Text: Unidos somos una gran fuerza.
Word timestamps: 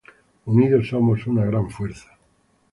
Unidos 0.47 0.87
somos 0.89 1.27
una 1.27 1.45
gran 1.45 1.69
fuerza. 1.69 2.17